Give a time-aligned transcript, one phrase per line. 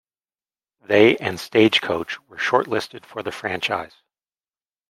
[0.83, 3.93] They and Stagecoach were shortlisted for the franchise.